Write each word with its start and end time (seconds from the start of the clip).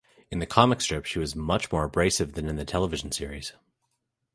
In 0.31 0.39
the 0.39 0.47
comic 0.47 0.81
strip, 0.81 1.05
she 1.05 1.19
was 1.19 1.35
much 1.35 1.71
more 1.71 1.83
abrasive 1.83 2.33
than 2.33 2.49
in 2.49 2.55
the 2.55 2.65
television 2.65 3.11
series. 3.11 3.53